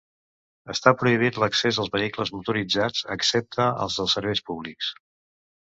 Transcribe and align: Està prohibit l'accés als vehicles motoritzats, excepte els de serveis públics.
Està 0.73 0.93
prohibit 1.01 1.37
l'accés 1.43 1.79
als 1.83 1.91
vehicles 1.97 2.33
motoritzats, 2.37 3.05
excepte 3.17 3.71
els 3.87 4.03
de 4.03 4.11
serveis 4.15 4.47
públics. 4.49 4.91